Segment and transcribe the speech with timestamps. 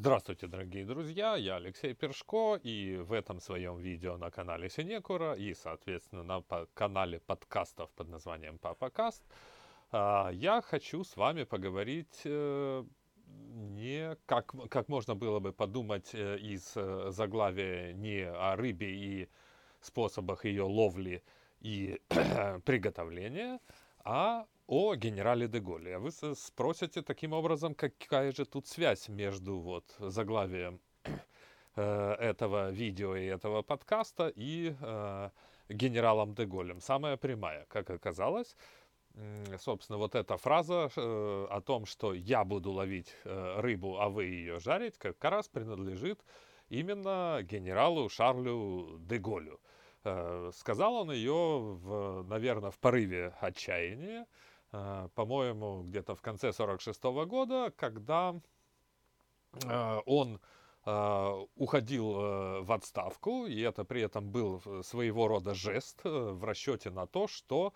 [0.00, 5.52] Здравствуйте, дорогие друзья, я Алексей Першко, и в этом своем видео на канале Синекура и,
[5.52, 6.42] соответственно, на
[6.72, 9.22] канале подкастов под названием Папакаст
[9.92, 12.84] а, я хочу с вами поговорить э,
[13.26, 19.28] не как, как можно было бы подумать э, из э, заглавия не о рыбе и
[19.82, 21.22] способах ее ловли
[21.60, 22.00] и
[22.64, 23.60] приготовления,
[24.02, 25.98] а о генерале де Голле.
[25.98, 30.78] Вы спросите таким образом, какая же тут связь между вот заглавием
[31.76, 35.30] э, этого видео и этого подкаста и э,
[35.68, 36.80] генералом де Голлем.
[36.80, 38.56] Самая прямая, как оказалось.
[39.58, 44.26] Собственно, вот эта фраза э, о том, что я буду ловить э, рыбу, а вы
[44.26, 46.20] ее жарить, как раз принадлежит
[46.68, 49.58] именно генералу Шарлю де Голлю.
[50.04, 54.26] Э, сказал он ее, в, наверное, в порыве отчаяния,
[54.70, 58.34] по-моему, где-то в конце 46 года, когда
[59.64, 60.40] э, он
[60.86, 62.12] э, уходил
[62.62, 67.72] в отставку, и это при этом был своего рода жест в расчете на то, что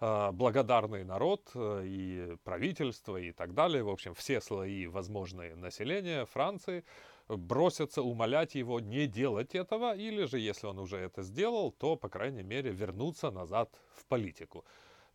[0.00, 6.84] благодарный народ и правительство и так далее, в общем, все слои возможные населения Франции
[7.28, 12.08] бросятся умолять его не делать этого, или же, если он уже это сделал, то, по
[12.08, 14.64] крайней мере, вернуться назад в политику.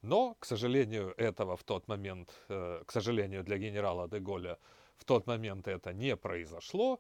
[0.02, 4.58] Но, к сожалению, этого в тот момент, э, к сожалению для генерала де Голля,
[4.98, 7.00] в тот момент это не произошло.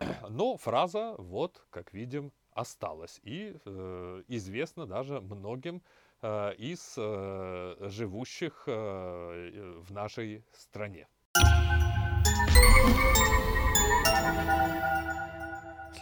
[0.28, 5.82] Но фраза, вот, как видим, осталась и э, известна даже многим
[6.22, 6.94] э, из
[7.92, 11.08] живущих в нашей стране.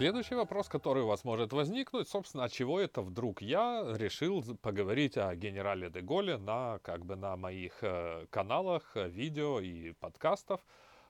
[0.00, 5.18] Следующий вопрос, который у вас может возникнуть, собственно, от чего это вдруг я решил поговорить
[5.18, 10.62] о генерале де Голле на, как бы, на моих э, каналах, э, видео и подкастов,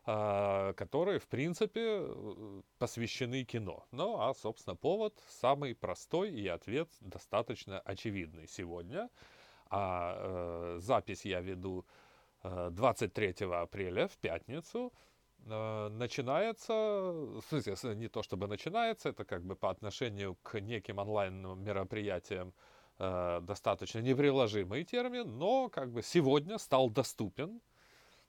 [0.07, 2.05] э, которые, в принципе,
[2.81, 3.87] посвящены кино.
[3.93, 9.09] Ну, а, собственно, повод самый простой и ответ достаточно очевидный сегодня.
[9.69, 11.87] А запись я веду
[12.43, 14.93] 23 э, апреля в пятницу.
[15.47, 20.99] Э, начинается, в смысле, не то чтобы начинается, это как бы по отношению к неким
[20.99, 22.53] онлайн-мероприятиям
[22.99, 27.61] э, достаточно неприложимый термин, но как бы сегодня стал доступен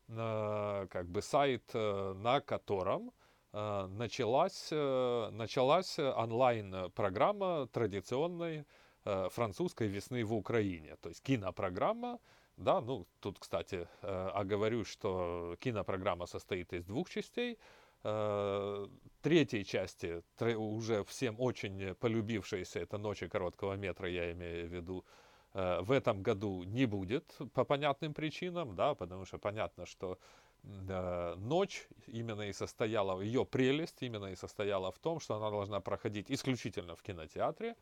[0.07, 3.11] э, как бы сайт, на котором
[3.53, 8.65] началась, началась онлайн-программа традиционной
[9.03, 12.19] французской весны в Украине, то есть кинопрограмма,
[12.61, 17.57] да, ну, тут, кстати, э, оговорю, что кинопрограмма состоит из двух частей.
[18.03, 18.87] Э,
[19.21, 20.23] третьей части,
[20.55, 25.05] уже всем очень полюбившейся, это «Ночи короткого метра», я имею в виду,
[25.53, 30.17] э, в этом году не будет по понятным причинам, да, потому что понятно, что
[30.63, 36.29] ночь именно и состояла, ее прелесть именно и состояла в том, что она должна проходить
[36.29, 37.75] исключительно в кинотеатре,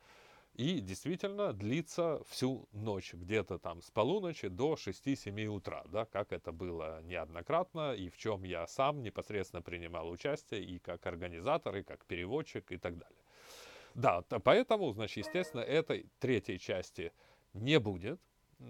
[0.53, 6.51] и действительно длится всю ночь, где-то там с полуночи до 6-7 утра, да, как это
[6.51, 12.05] было неоднократно, и в чем я сам непосредственно принимал участие, и как организатор, и как
[12.05, 13.17] переводчик, и так далее.
[13.95, 17.11] Да, поэтому, значит, естественно, этой третьей части
[17.53, 18.19] не будет,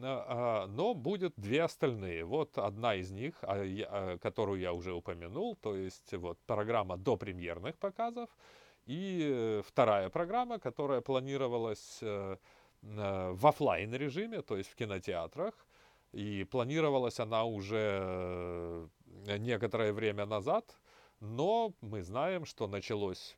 [0.02, 2.24] а, но будет две остальные.
[2.24, 7.18] Вот одна из них, а, а, которую я уже упомянул, то есть вот программа до
[7.18, 8.30] премьерных показов,
[8.90, 12.38] и э, вторая программа, которая планировалась э,
[12.82, 15.54] э, в офлайн режиме, то есть в кинотеатрах.
[16.12, 18.90] И планировалась она уже
[19.28, 20.76] некоторое время назад,
[21.20, 23.38] но мы знаем, что началось,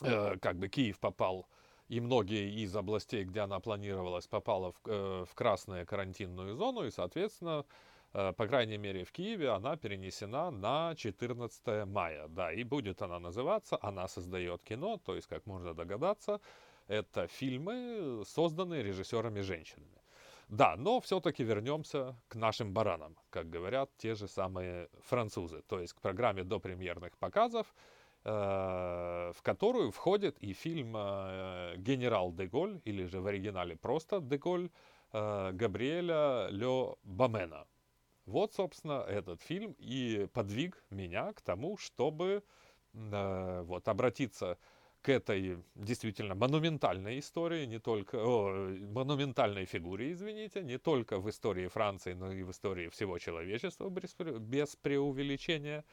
[0.00, 1.46] как бы Киев попал,
[1.88, 7.64] и многие из областей, где она планировалась, попала в, в красную карантинную зону, и, соответственно,
[7.64, 7.68] Э,
[8.14, 12.28] по крайней мере в Киеве, она перенесена на 14 мая.
[12.28, 16.40] Да, и будет она называться «Она создает кино», то есть, как можно догадаться,
[16.86, 20.00] это фильмы, созданные режиссерами-женщинами.
[20.48, 25.94] Да, но все-таки вернемся к нашим баранам, как говорят те же самые французы, то есть
[25.94, 27.66] к программе до премьерных показов,
[28.24, 34.20] э, в которую входит и фильм э, «Генерал де Голь», или же в оригинале просто
[34.20, 34.68] «Де Голь»,
[35.12, 37.66] э, Габриэля Ле Бамена.
[38.26, 42.42] Вот, собственно, этот фильм и подвиг меня к тому, чтобы
[42.94, 44.58] э, вот, обратиться
[45.02, 51.68] к этой действительно монументальной истории, не только о, монументальной фигуре, извините, не только в истории
[51.68, 55.84] Франции, но и в истории всего человечества без, без преувеличения.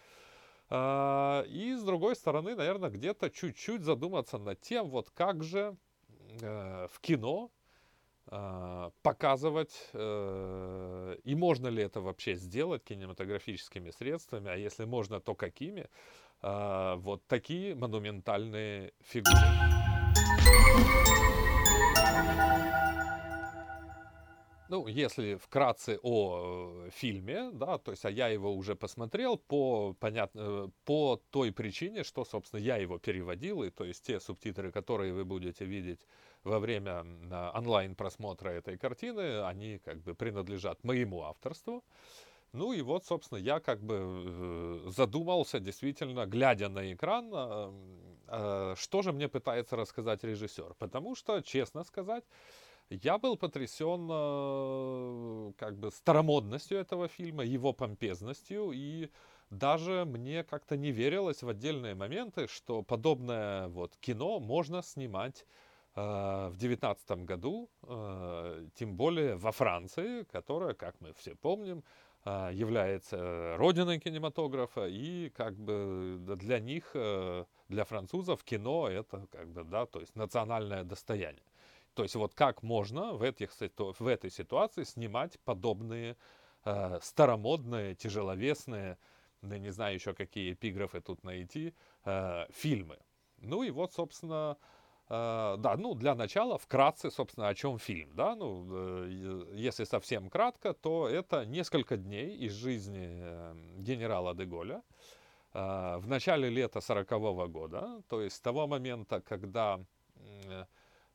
[0.69, 5.75] А, и с другой стороны, наверное, где-то чуть-чуть задуматься над тем, вот как же
[6.41, 7.60] э, в кино э,
[8.31, 15.89] показывать, э, и можно ли это вообще сделать кинематографическими средствами, а если можно, то какими,
[16.41, 19.35] э, вот такие монументальные фигуры.
[24.71, 29.93] Ну, если вкратце о э, фильме, да, то есть, а я его уже посмотрел по,
[29.99, 34.71] понятно, э, по той причине, что, собственно, я его переводил, и то есть те субтитры,
[34.71, 36.07] которые вы будете видеть
[36.43, 37.05] во время
[37.53, 41.83] онлайн-просмотра этой картины, они как бы принадлежат моему авторству.
[42.53, 47.29] Ну и вот, собственно, я как бы э, задумался, действительно, глядя на экран,
[48.75, 50.73] что же мне пытается рассказать режиссер.
[50.77, 52.23] Потому что, честно сказать,
[52.89, 59.09] я был потрясен э, как бы старомодностью этого фильма, его помпезностью, и
[59.49, 65.70] даже мне как-то не верилось в отдельные моменты, что подобное вот кино можно снимать э,
[65.95, 71.83] в девятнадцатом году, э, тем более во Франции, которая, как мы все помним,
[72.23, 79.49] э, является родиной кинематографа, и как бы для них, э, для французов кино это как
[79.49, 81.43] бы, да, то есть национальное достояние.
[81.93, 86.15] То есть вот как можно в, этих, в этой ситуации снимать подобные
[86.63, 88.97] э, старомодные, тяжеловесные,
[89.41, 91.73] да не знаю еще какие эпиграфы тут найти,
[92.05, 92.97] э, фильмы.
[93.39, 94.80] Ну и вот, собственно, э,
[95.11, 100.73] да, ну для начала вкратце, собственно, о чем фильм, да, ну э, если совсем кратко,
[100.73, 104.81] то это несколько дней из жизни э, генерала Деголя
[105.53, 109.79] э, в начале лета 40 -го года, то есть с того момента, когда
[110.15, 110.65] э,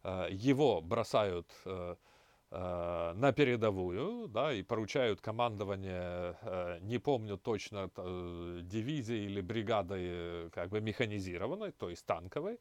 [0.06, 1.96] Э, его бросают э,
[2.52, 6.36] э, на передовую, да, и поручают командование,
[6.80, 7.90] не помню точно,
[8.62, 12.60] дивизией или бригадой как бы механизированной, то есть танковой,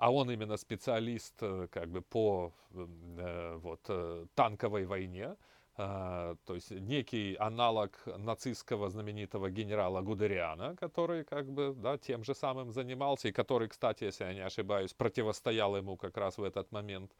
[0.00, 1.34] а он именно специалист
[1.70, 3.90] как бы по вот,
[4.34, 5.36] танковой войне,
[5.76, 12.34] а, то есть некий аналог нацистского знаменитого генерала Гудериана, который как бы да, тем же
[12.34, 16.72] самым занимался, и который, кстати, если я не ошибаюсь, противостоял ему как раз в этот
[16.72, 17.12] момент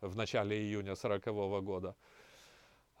[0.00, 1.94] в начале июня 40 -го года.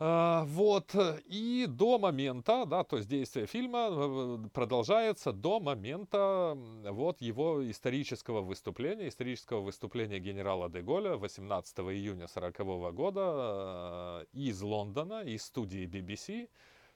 [0.00, 0.94] А, вот,
[1.26, 8.40] и до момента, да, то есть действие фильма э, продолжается до момента вот его исторического
[8.42, 15.84] выступления, исторического выступления генерала Деголя 18 июня 40 -го года э, из Лондона, из студии
[15.84, 16.48] BBC,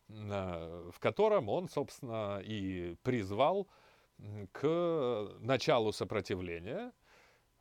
[0.08, 3.66] э, в котором он, собственно, и призвал
[4.52, 6.92] к началу сопротивления,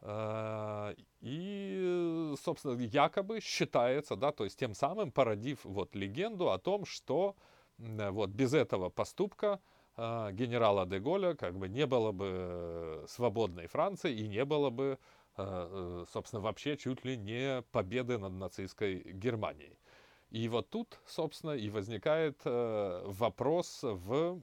[0.02, 1.71] Э, и,
[2.38, 7.36] собственно, якобы считается, да, то есть тем самым породив вот легенду о том, что
[7.78, 9.60] вот без этого поступка
[9.98, 15.00] э, генерала де Голля как бы не было бы свободной Франции и не было бы,
[15.38, 19.78] э, собственно, вообще чуть ли не победы над нацистской Германией.
[20.30, 24.42] И вот тут, собственно, и возникает вопрос в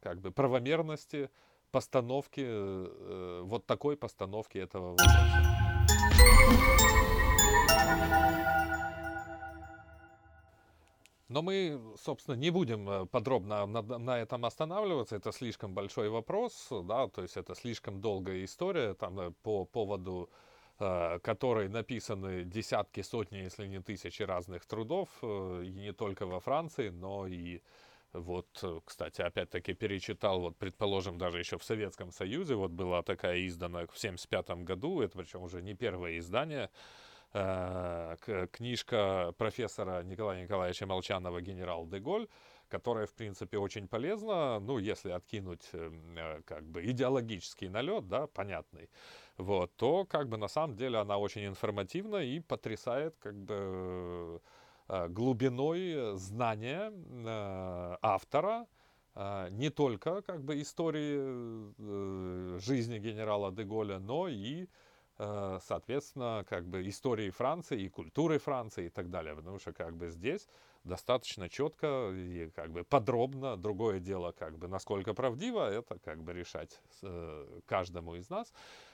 [0.00, 1.30] как бы правомерности
[1.72, 5.61] постановки, э, вот такой постановки этого вопроса.
[11.32, 15.16] Но мы, собственно, не будем э, подробно на, на этом останавливаться.
[15.16, 20.28] Это слишком большой вопрос, да, то есть это слишком долгая история, там э, по поводу
[20.78, 26.90] э, которой написаны десятки, сотни, если не тысячи разных трудов, и не только во Франции,
[26.90, 27.62] но и
[28.12, 33.46] вот, э, кстати, опять-таки перечитал, вот, предположим, даже еще в Советском Союзе, вот была такая
[33.46, 36.70] издана в 75 году, это причем уже не первое издание,
[37.32, 38.16] э,
[38.52, 42.28] книжка профессора Николая Николаевича Молчанова «Генерал Деголь»,
[42.68, 48.88] которая, в принципе, очень полезна, ну, если откинуть, э, как бы, идеологический налет, да, понятный,
[49.36, 54.40] вот, то, как бы, на самом деле она очень информативна и потрясает, как бы,
[54.88, 58.66] глубиной знания э, автора
[59.14, 64.66] э, не только как бы истории жизни генерала Деголя, но и
[65.18, 69.36] соответственно, как бы истории Франции и культуры Франции и так далее.
[69.36, 70.48] Потому что как бы здесь
[70.84, 76.32] достаточно четко и как бы подробно, другое дело, как бы насколько правдиво, это как бы
[76.32, 76.80] решать
[77.66, 78.52] каждому из нас,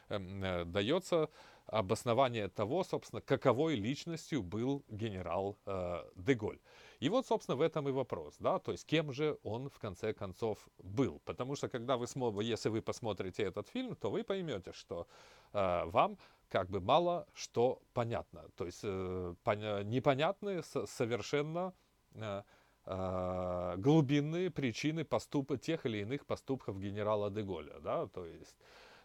[0.08, 1.30] эм, дается
[1.68, 6.58] обоснование того, собственно, каковой личностью был генерал э, Деголь.
[6.98, 10.12] И вот, собственно, в этом и вопрос, да, то есть кем же он в конце
[10.12, 11.20] концов был.
[11.24, 12.06] Потому что, когда вы,
[12.42, 15.06] если вы посмотрите этот фильм, то вы поймете, что
[15.52, 18.46] э, вам как бы мало что понятно.
[18.56, 21.74] То есть э, поня- непонятны совершенно
[22.14, 22.42] э,
[22.86, 28.56] э, глубинные причины поступа тех или иных поступков генерала Деголя, да, то есть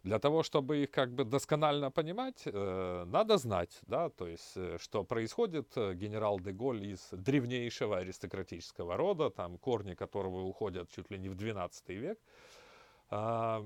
[0.03, 4.77] Для того, чтобы их как бы досконально понимать, э, надо знать, да, то есть, э,
[4.77, 11.10] что происходит э, генерал де Голь из древнейшего аристократического рода, там корни которого уходят чуть
[11.10, 12.19] ли не в 12 век.
[13.10, 13.65] А,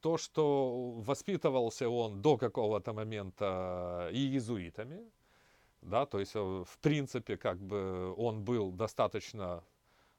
[0.00, 5.00] то, что воспитывался он до какого-то момента и иезуитами,
[5.82, 9.62] да, то есть, в принципе, как бы он был достаточно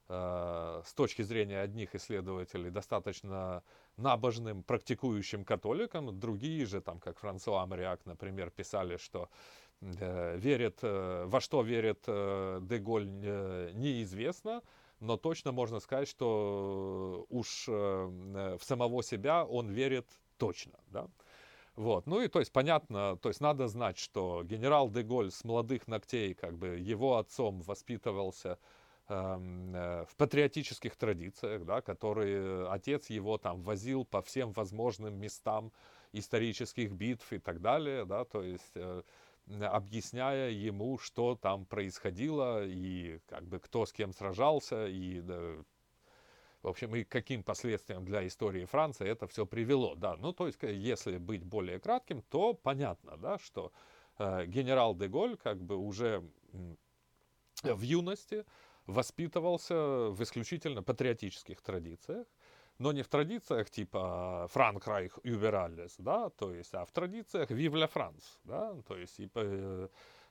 [0.08, 3.62] с точки зрения одних исследователей достаточно
[3.98, 6.18] набожным, практикующим католиком.
[6.18, 9.28] Другие же, там, как Франсуа Мариак, например, писали, что
[9.80, 14.62] э, верит, э, во что верит э, Деголь, э, неизвестно,
[15.00, 20.06] но точно можно сказать, что уж э, в самого себя он верит
[20.38, 20.78] точно.
[20.86, 21.08] Да?
[21.76, 22.06] Вот.
[22.06, 26.34] Ну и то есть понятно, то есть надо знать, что генерал Деголь с молодых ногтей,
[26.34, 28.56] как бы его отцом воспитывался э,
[29.08, 35.72] в патриотических традициях, да, которые отец его там возил по всем возможным местам
[36.12, 39.02] исторических битв и так далее, да, то есть э,
[39.60, 45.22] объясняя ему, что там происходило и как бы кто с кем сражался и
[46.62, 50.16] в общем, и каким последствиям для истории Франции это все привело, да.
[50.16, 53.72] Ну, то есть, если быть более кратким, то понятно, да, что
[54.18, 56.28] э, генерал де Голь как бы уже
[57.62, 58.44] в юности
[58.88, 62.26] воспитывался в исключительно патриотических традициях,
[62.78, 68.24] но не в традициях типа Франкрайх Юбералес, да, то есть, а в традициях la France,
[68.44, 69.88] да, то есть, и, э,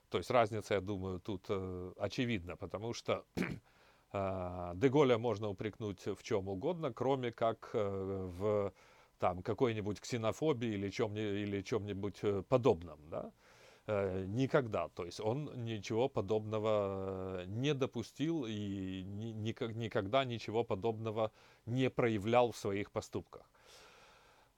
[0.08, 3.24] то есть разница, я думаю, тут э, очевидна, потому что
[4.12, 8.72] э, Деголя можно упрекнуть в чем угодно, кроме как э, в
[9.18, 13.32] там какой-нибудь ксенофобии или чем-нибудь, или чем-нибудь э, подобном, да,
[13.88, 14.88] никогда.
[14.88, 21.32] То есть он ничего подобного не допустил и ни, никогда ничего подобного
[21.66, 23.42] не проявлял в своих поступках.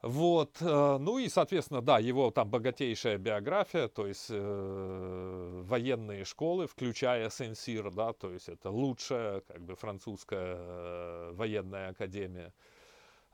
[0.02, 6.66] Вот, э, ну и, соответственно, да, его там богатейшая биография, то есть э, военные школы,
[6.66, 12.54] включая Сен-Сир, да, то есть это лучшая, как бы, французская э, военная академия.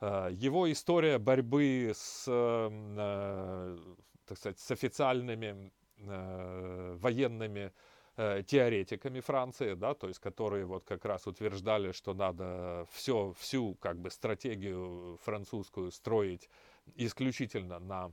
[0.01, 3.77] Э, его история борьбы с, э,
[4.25, 7.71] так сказать, с официальными Э, военными
[8.17, 13.73] э, теоретиками Франции, да, то есть которые вот как раз утверждали, что надо все, всю
[13.75, 16.49] как бы стратегию французскую строить
[16.95, 18.11] исключительно на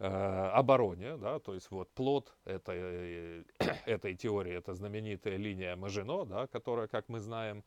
[0.00, 3.44] э, обороне, да, то есть вот плод этой,
[3.86, 7.62] этой теории, это знаменитая линия Мажино, да, которая, как мы знаем,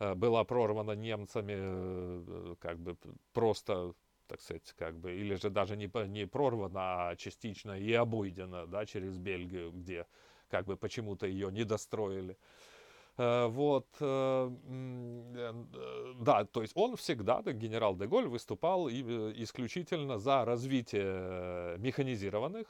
[0.00, 2.96] была прорвана немцами как бы
[3.32, 3.94] просто
[4.28, 8.86] так сказать, как бы, или же даже не, не прорвана, а частично и обойдена, да,
[8.86, 10.06] через Бельгию, где
[10.48, 12.36] как бы почему-то ее не достроили.
[13.18, 14.50] Э, вот, э,
[15.34, 15.52] э,
[16.20, 22.66] да, то есть он всегда, генерал Деголь, выступал исключительно за развитие механизированных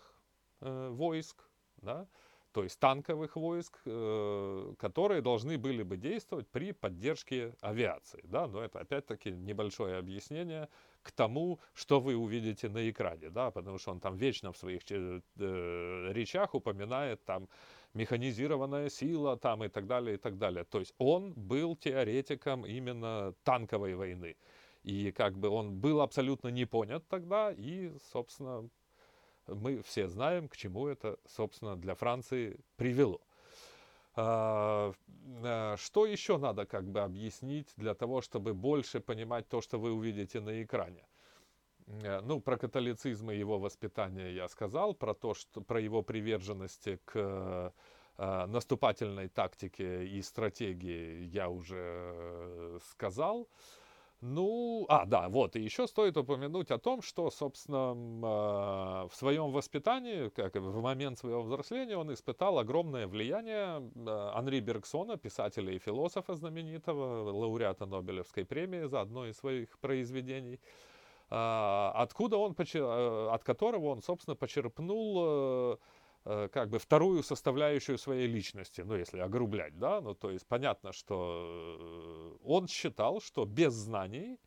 [0.61, 1.45] войск,
[1.83, 2.09] да,
[2.53, 8.23] то есть танковых войск, которые должны были бы действовать при поддержке авиации.
[8.25, 8.49] Да?
[8.49, 10.69] Но это опять-таки небольшое объяснение
[11.09, 14.83] к тому, что вы увидите на экране, да, потому что он там вечно в своих
[14.91, 15.21] э,
[16.13, 17.49] речах упоминает там
[17.95, 20.65] механизированная сила там и так далее, и так далее.
[20.65, 24.37] То есть он был теоретиком именно танковой войны.
[24.83, 28.69] И как бы он был абсолютно не понят тогда, и, собственно,
[29.47, 33.21] мы все знаем, к чему это, собственно, для Франции привело.
[34.21, 34.93] А,
[35.45, 39.93] а, что еще надо как бы объяснить для того, чтобы больше понимать то, что вы
[39.93, 41.07] увидите на экране?
[41.87, 46.99] Э, ну, про католицизм и его воспитание я сказал, про то, что про его приверженности
[47.05, 47.73] к
[48.17, 53.49] э, наступательной тактике и стратегии я уже э, сказал.
[54.21, 57.95] Ну, а, да, вот, и еще стоит упомянуть о том, что, собственно,
[58.25, 64.59] а, в своем воспитании, как в момент своего взросления, он испытал огромное влияние а, Анри
[64.59, 70.59] Бергсона, писателя и философа знаменитого, лауреата Нобелевской премии за одно из своих произведений,
[71.31, 75.77] а, откуда он, от которого он, собственно, почерпнул Э,
[76.25, 82.37] как бы вторую составляющую своей личности, ну, если огрублять, да, ну, то есть понятно, что
[82.41, 84.39] э, он считал, что без знаний,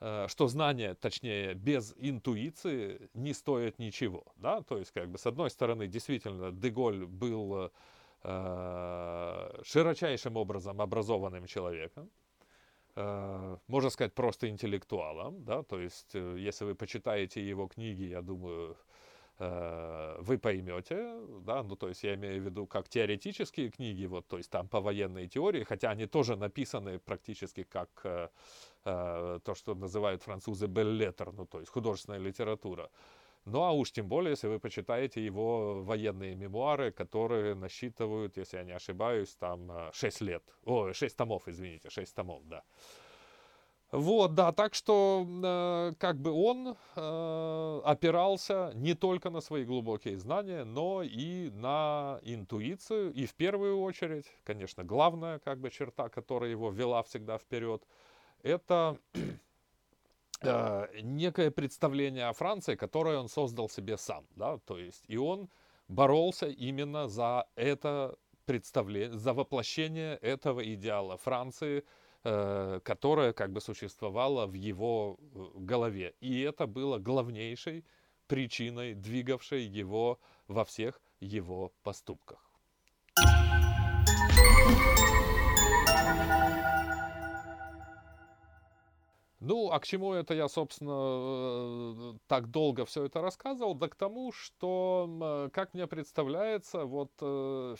[0.00, 5.26] э, что знания, точнее, без интуиции не стоят ничего, да, то есть, как бы, с
[5.26, 7.70] одной стороны, действительно, Деголь был
[9.64, 12.08] широчайшим образом образованным человеком,
[12.94, 18.91] можно сказать, просто интеллектуалом, да, то есть, если вы почитаете его книги, я думаю, э,
[20.18, 24.38] вы поймете, да, ну, то есть я имею в виду как теоретические книги, вот, то
[24.38, 28.28] есть там по военной теории, хотя они тоже написаны практически как э,
[28.84, 32.90] э, то, что называют французы беллетер, ну, то есть художественная литература.
[33.44, 38.64] Ну, а уж тем более, если вы почитаете его военные мемуары, которые насчитывают, если я
[38.64, 40.42] не ошибаюсь, там 6 э, лет.
[40.64, 42.62] О, 6 томов, извините, 6 томов, да.
[43.92, 50.16] Вот, да, так что э, как бы он э, опирался не только на свои глубокие
[50.16, 56.48] знания, но и на интуицию, и в первую очередь, конечно, главная как бы черта, которая
[56.48, 57.82] его вела всегда вперед,
[58.42, 58.96] это
[60.40, 65.50] э, некое представление о Франции, которое он создал себе сам, да, то есть и он
[65.88, 71.84] боролся именно за это представление, за воплощение этого идеала Франции–
[72.22, 76.14] которая как бы существовала в его э, голове.
[76.20, 77.84] И это было главнейшей
[78.28, 82.48] причиной, двигавшей его во всех его поступках.
[89.40, 93.74] Ну, а к чему это я, собственно, э, так долго все это рассказывал?
[93.74, 97.10] Да к тому, что, как мне представляется, вот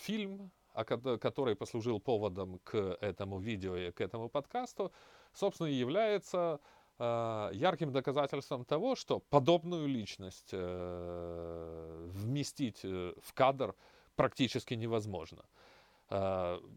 [0.01, 4.93] фильм который послужил поводом к этому видео и к этому подкасту,
[5.33, 6.61] собственно, является
[6.99, 13.75] э, ярким доказательством того, что подобную личность э, вместить э, в кадр
[14.17, 15.45] практически невозможно.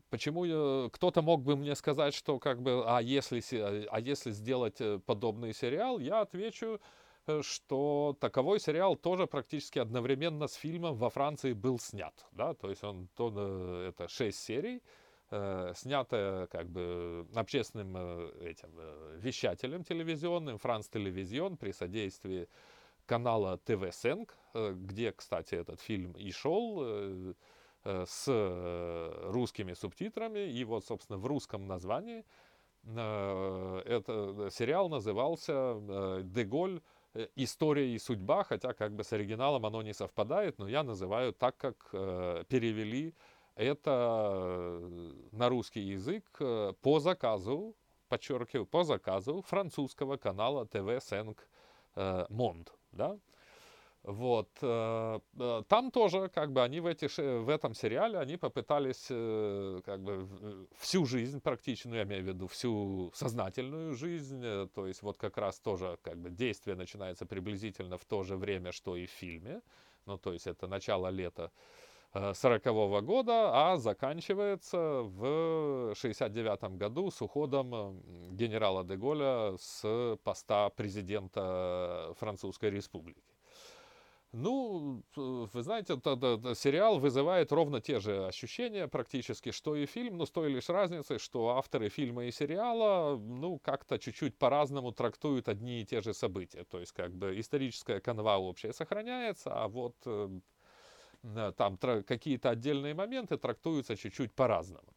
[0.09, 3.41] Почему кто-то мог бы мне сказать, что как бы, а если,
[3.91, 6.81] а если сделать подобный сериал, я отвечу, Э,
[7.41, 12.13] что таковой сериал тоже практически одновременно с фильмом во Франции был снят.
[12.31, 12.53] Да?
[12.53, 14.81] То есть он, то, э, это шесть серий,
[15.31, 22.47] э, снятое как бы общественным э, этим э, вещателем телевизионным, Франц Телевизион, при содействии
[23.05, 27.33] канала ТВ Сенк, э, где, кстати, этот фильм и шел э,
[27.85, 30.51] э, с русскими субтитрами.
[30.51, 32.23] И вот, собственно, в русском названии
[32.83, 36.94] э, это сериал назывался «Деголь Э,
[37.35, 41.57] история и судьба, хотя как бы с оригиналом оно не совпадает, но я называю так,
[41.57, 43.13] как э, перевели
[43.55, 47.75] это э, на русский язык э, по заказу,
[48.09, 51.47] подчеркиваю, по заказу французского канала ТВ Сенк
[51.95, 53.17] э, Монд, да,
[54.07, 54.49] вот.
[54.61, 57.07] Э, э, там тоже, как бы, они в, эти,
[57.39, 60.27] в этом сериале, они попытались, э, как бы,
[60.77, 64.41] всю жизнь практически, ну, я имею в виду, всю сознательную жизнь,
[64.73, 68.71] то есть вот как раз тоже, как бы, действие начинается приблизительно в то же время,
[68.71, 69.61] что и в фильме,
[70.05, 71.51] ну, то есть это начало лета
[72.13, 80.69] 40 -го года, а заканчивается в 69 году с уходом генерала де Голля с поста
[80.69, 83.34] президента Французской Республики.
[84.37, 85.93] Ну, вы знаете,
[86.55, 91.19] сериал вызывает ровно те же ощущения практически, что и фильм, но с той лишь разницей,
[91.19, 96.65] что авторы фильма и сериала, ну, как-то чуть-чуть по-разному трактуют одни и те же события.
[96.65, 100.41] То есть, как бы, историческая канва общая сохраняется, а вот э,
[101.55, 104.93] там какие-то отдельные моменты трактуются чуть-чуть по-разному.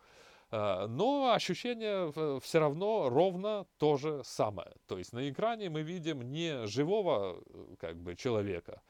[0.50, 4.72] Э, но ощущение все равно ровно то же самое.
[4.88, 8.82] То есть на экране мы видим не живого э, как бы, человека,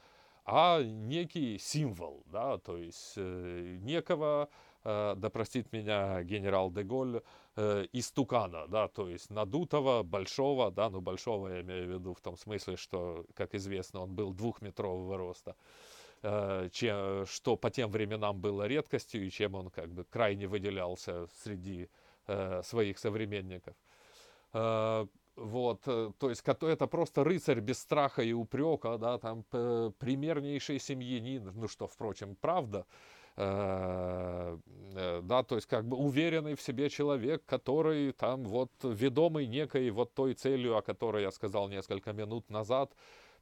[0.51, 4.49] а некий символ, да, то есть э, некого,
[4.83, 7.21] э, да простит меня генерал Деголь,
[7.57, 12.23] э, истукана, да, то есть надутого, большого, да, ну большого я имею в виду в
[12.23, 15.55] том смысле, что, как известно, он был двухметрового роста,
[16.73, 21.91] чем, что по тем временам было редкостью и чем он как бы крайне выделялся среди
[22.63, 23.77] своих современников.
[25.39, 29.45] Э, вот, э, то есть это просто рыцарь без страха и упрека, да, там
[29.99, 32.87] примернейший семьянин, ну что, впрочем, правда,
[33.37, 34.59] э,
[34.95, 39.91] э, да, то есть как бы уверенный в себе человек, который там вот ведомый некой
[39.91, 42.93] вот той целью, о которой я сказал несколько минут назад,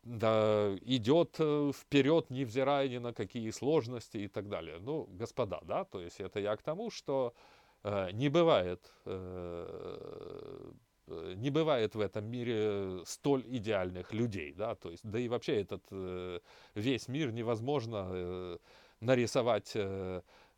[0.02, 1.34] да, идет
[1.74, 4.78] вперед, невзирая ни на какие сложности и так далее.
[4.80, 7.34] Ну, господа, да, то есть это я к тому, что
[7.82, 10.70] э, не бывает э, Э,
[11.06, 15.84] не бывает в этом мире столь идеальных людей, да, то есть, да и вообще этот
[15.90, 16.40] э,
[16.74, 18.58] весь мир невозможно э,
[19.00, 19.76] нарисовать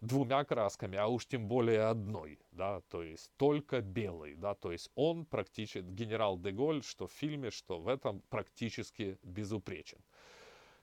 [0.00, 4.90] двумя красками, а уж тем более одной, да, то есть только белый, да, то есть
[4.94, 9.98] он практически, генерал Деголь, что в фильме, что в этом практически безупречен.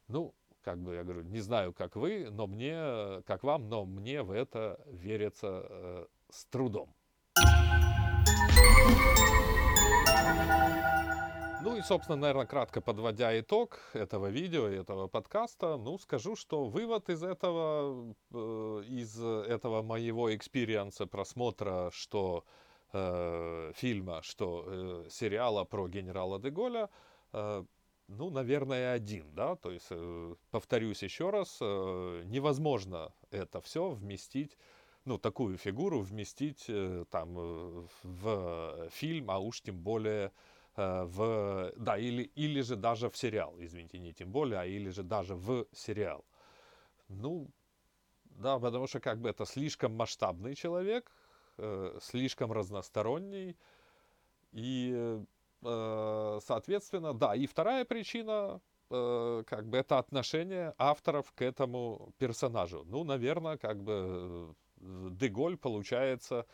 [0.08, 4.23] Ну, как бы я говорю, не знаю, как вы, но мне, как вам, но мне
[4.23, 6.93] в это верится э, с трудом.
[11.86, 17.21] Собственно, наверное, кратко подводя итог этого видео и этого подкаста, ну, скажу, что вывод из
[17.21, 22.43] этого, э, из этого моего experience а просмотра, что
[22.91, 26.89] э, фильма, что э, сериала про генерала де Голля,
[27.34, 27.63] э,
[28.08, 34.58] ну, наверное, один, да, то есть, э, повторюсь еще раз, э, невозможно это все вместить
[35.06, 40.32] ну, такую фигуру вместить э, там э, в фильм, а уж тем более
[40.76, 45.04] в, да, или, или же даже в сериал, извините, не тем более, а или же
[45.04, 46.26] даже в сериал.
[47.08, 47.50] Ну,
[48.24, 51.12] да, потому что как бы это слишком масштабный человек,
[51.58, 53.56] э, слишком разносторонний,
[54.52, 55.20] и,
[55.64, 62.84] э, соответственно, да, и вторая причина, э, как бы это отношение авторов к этому персонажу.
[62.86, 66.46] Ну, наверное, как бы Деголь получается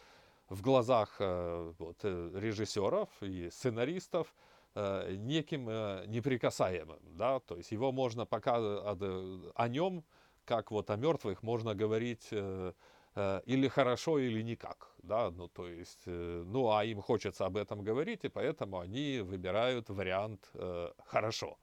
[0.51, 4.35] в глазах э, вот, э, режиссеров и сценаристов
[4.75, 5.65] э, неким
[6.11, 10.03] неприкасаемым, да, то есть его можно пока о нем,
[10.45, 16.71] как вот о мертвых, можно говорить или хорошо, или никак, да, ну то есть, ну
[16.71, 20.49] а им хочется об этом говорить, и поэтому они выбирают вариант
[21.05, 21.57] хорошо.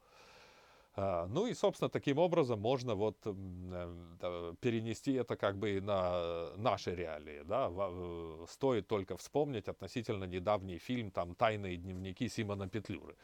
[0.95, 6.49] А, ну и, собственно, таким образом можно вот э, перенести это как бы и на
[6.57, 7.43] наши реалии.
[7.43, 7.69] Да?
[7.71, 13.15] Э, стоит только вспомнить относительно недавний фильм там «Тайные дневники Симона Петлюры».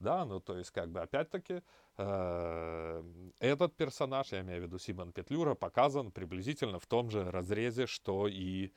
[0.00, 1.62] Да, ну то есть как бы опять-таки
[1.98, 3.02] э,
[3.38, 8.28] этот персонаж, я имею в виду Симон Петлюра, показан приблизительно в том же разрезе, что
[8.28, 8.72] и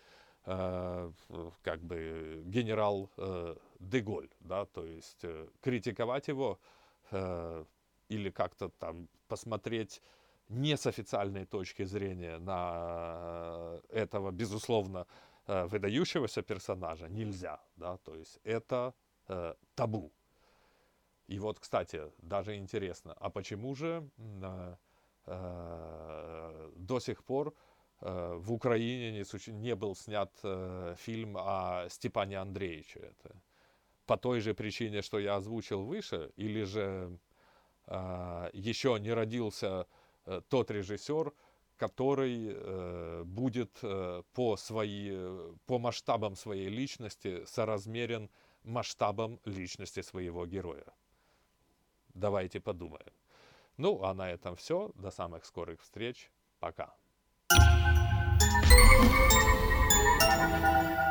[0.46, 3.10] как бы генерал
[3.80, 5.26] Деголь, да, то есть
[5.62, 6.58] критиковать его
[8.10, 10.02] или как-то там посмотреть
[10.50, 15.06] не с официальной точки зрения на этого, безусловно,
[15.48, 18.94] э, выдающегося персонажа нельзя, да, то есть это
[19.28, 20.12] э, табу.
[21.28, 24.76] И вот, кстати, даже интересно, а почему же э,
[25.26, 27.54] э, до сих пор
[28.02, 33.00] э, в Украине не, не был снят э, фильм о Степане Андреевиче?
[33.00, 33.36] Это
[34.06, 37.20] по той же причине, что я озвучил выше, или же
[37.88, 39.88] еще не родился
[40.26, 41.32] э, тот режиссер,
[41.78, 45.16] который э, будет э, по, свои,
[45.66, 48.30] по масштабам своей личности соразмерен
[48.64, 50.86] масштабам личности своего героя.
[52.14, 53.14] Давайте подумаем.
[53.78, 54.92] Ну, а на этом все.
[54.96, 56.32] До самых скорых встреч.
[56.60, 56.94] Пока.
[60.20, 61.07] thank you